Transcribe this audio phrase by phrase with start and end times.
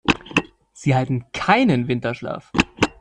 [0.73, 2.51] Sie halten keinen Winterschlaf.